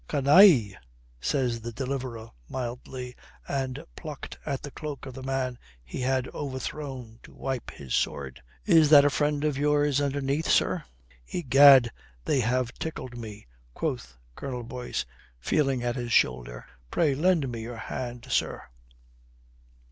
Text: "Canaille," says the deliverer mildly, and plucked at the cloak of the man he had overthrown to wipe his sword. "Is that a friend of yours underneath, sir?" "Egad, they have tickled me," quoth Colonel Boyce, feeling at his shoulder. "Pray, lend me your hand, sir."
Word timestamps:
"Canaille," 0.07 0.71
says 1.19 1.61
the 1.61 1.71
deliverer 1.71 2.29
mildly, 2.49 3.15
and 3.47 3.85
plucked 3.95 4.39
at 4.47 4.63
the 4.63 4.71
cloak 4.71 5.05
of 5.05 5.13
the 5.13 5.21
man 5.21 5.59
he 5.83 6.01
had 6.01 6.27
overthrown 6.29 7.19
to 7.21 7.31
wipe 7.31 7.69
his 7.69 7.93
sword. 7.93 8.41
"Is 8.65 8.89
that 8.89 9.05
a 9.05 9.11
friend 9.11 9.43
of 9.43 9.59
yours 9.59 10.01
underneath, 10.01 10.47
sir?" 10.47 10.83
"Egad, 11.27 11.91
they 12.25 12.39
have 12.39 12.73
tickled 12.79 13.15
me," 13.15 13.45
quoth 13.75 14.17
Colonel 14.35 14.63
Boyce, 14.63 15.05
feeling 15.39 15.83
at 15.83 15.95
his 15.97 16.11
shoulder. 16.11 16.65
"Pray, 16.89 17.13
lend 17.13 17.47
me 17.51 17.61
your 17.61 17.77
hand, 17.77 18.25
sir." 18.27 18.63